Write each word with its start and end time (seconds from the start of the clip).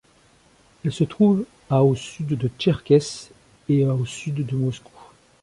Elle 0.83 0.91
se 0.91 1.03
trouve 1.03 1.45
à 1.69 1.83
au 1.83 1.93
sud 1.95 2.29
de 2.29 2.47
Tcherkessk 2.57 3.29
et 3.69 3.85
à 3.85 3.93
au 3.93 4.03
sud 4.07 4.43
de 4.47 4.55
Moscou. 4.55 4.91